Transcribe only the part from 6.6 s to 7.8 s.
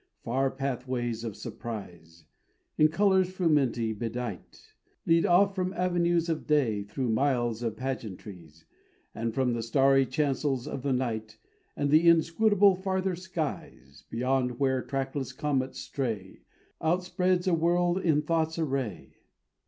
Through miles of